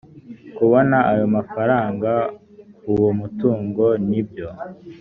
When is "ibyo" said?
4.21-4.47